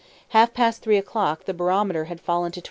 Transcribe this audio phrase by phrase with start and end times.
[0.29, 2.59] At half past three o'clock the barometer had fallen to 27:62.